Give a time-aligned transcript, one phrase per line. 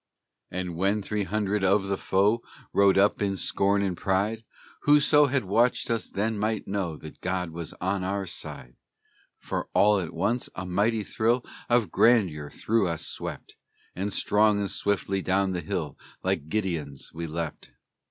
[0.49, 2.41] And when three hundred of the foe
[2.73, 4.43] Rode up in scorn and pride,
[4.81, 8.77] Whoso had watched us then might know That God was on our side;
[9.37, 13.57] For all at once a mighty thrill Of grandeur through us swept,
[13.95, 17.69] And strong and swiftly down the hill Like Gideons we leapt.